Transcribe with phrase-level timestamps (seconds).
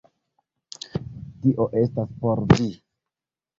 [1.45, 2.69] Tio estas por vi!